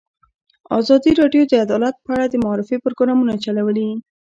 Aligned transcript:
ازادي 0.79 1.11
راډیو 1.21 1.43
د 1.47 1.53
عدالت 1.65 1.95
په 2.05 2.09
اړه 2.15 2.25
د 2.29 2.35
معارفې 2.43 2.77
پروګرامونه 2.83 3.33
چلولي. 3.43 3.89